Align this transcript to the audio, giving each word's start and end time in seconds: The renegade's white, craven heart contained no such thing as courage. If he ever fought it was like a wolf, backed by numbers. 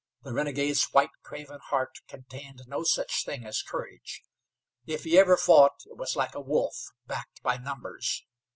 The 0.23 0.33
renegade's 0.33 0.85
white, 0.85 1.11
craven 1.21 1.59
heart 1.65 1.99
contained 2.07 2.63
no 2.65 2.81
such 2.83 3.23
thing 3.23 3.45
as 3.45 3.61
courage. 3.61 4.23
If 4.87 5.03
he 5.03 5.15
ever 5.19 5.37
fought 5.37 5.81
it 5.85 5.95
was 5.95 6.15
like 6.15 6.33
a 6.33 6.41
wolf, 6.41 6.87
backed 7.05 7.43
by 7.43 7.57
numbers. 7.57 8.25